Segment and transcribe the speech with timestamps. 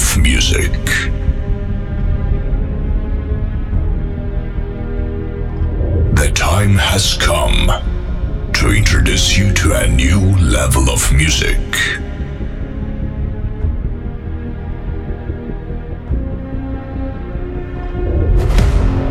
[0.00, 0.72] of music.
[6.14, 7.70] The time has come
[8.54, 11.58] to introduce you to a new level of music.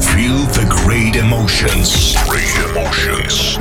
[0.10, 2.16] Feel the great emotions.
[2.28, 3.58] Great emotions.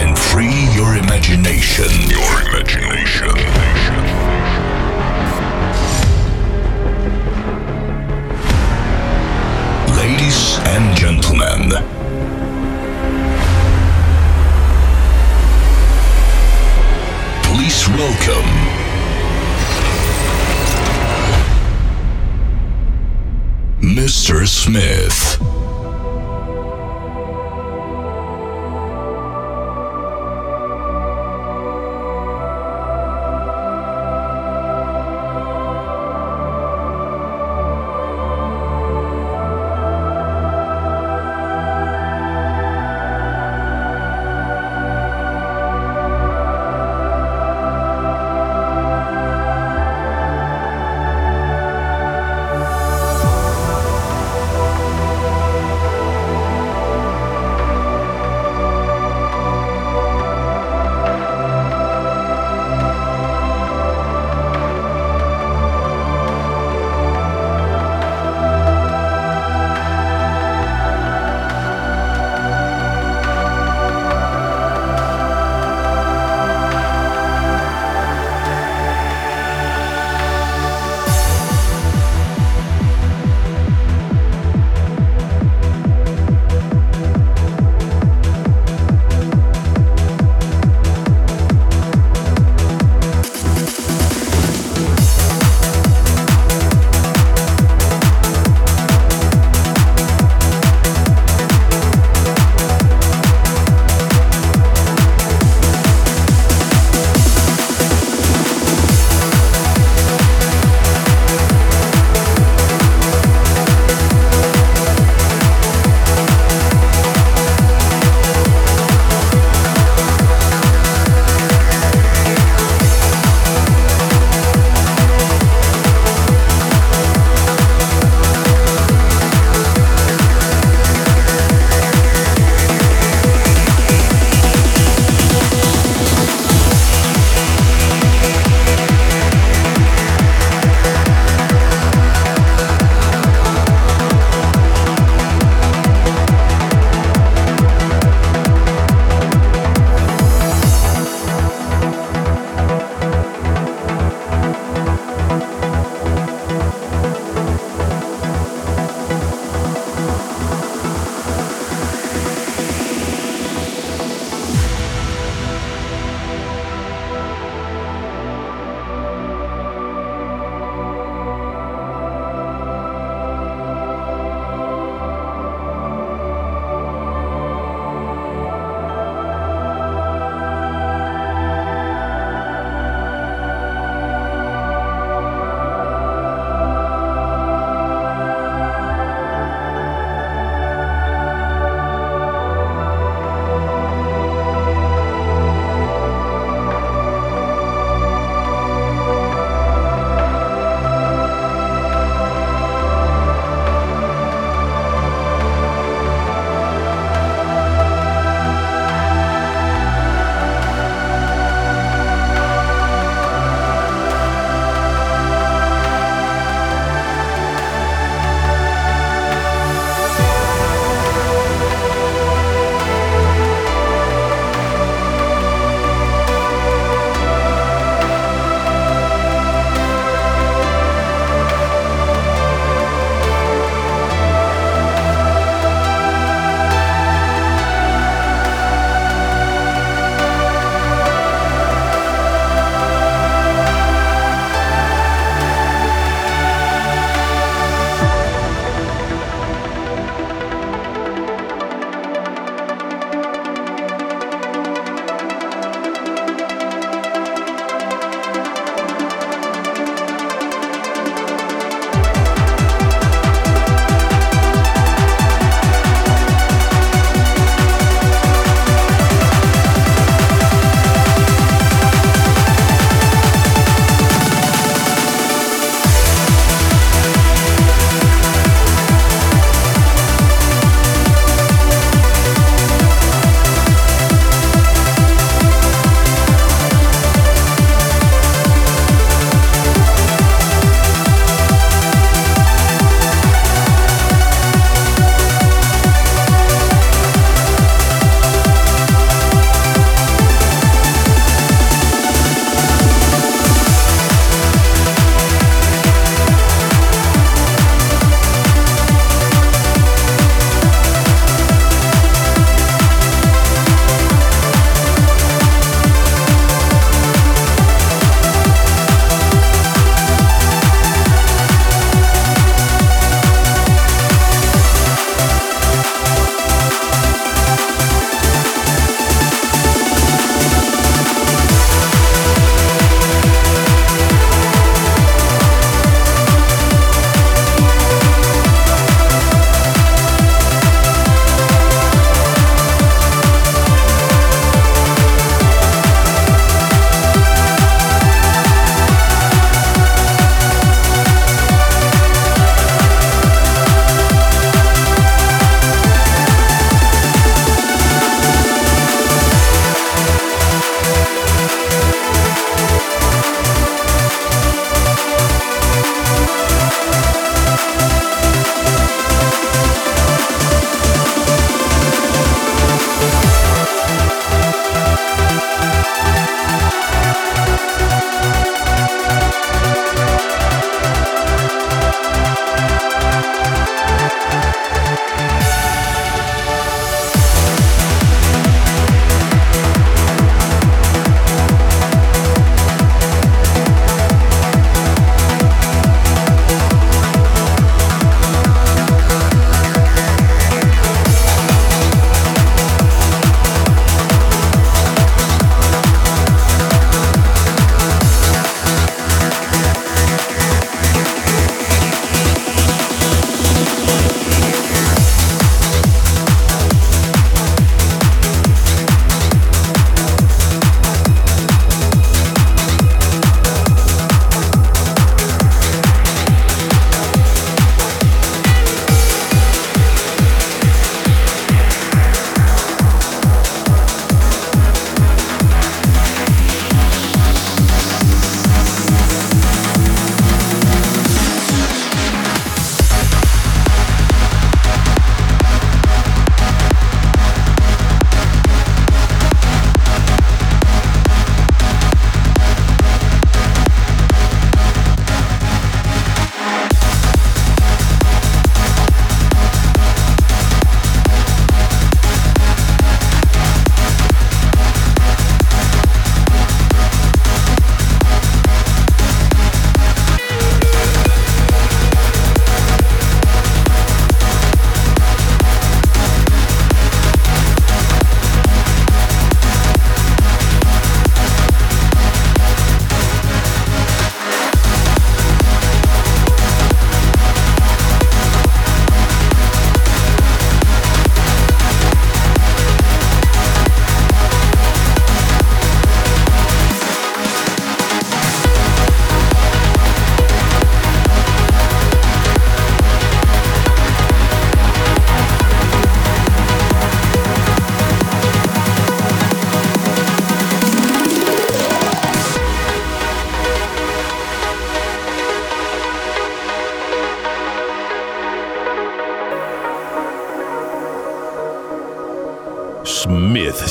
[0.00, 1.90] And free your imagination.
[2.10, 3.47] Your imagination.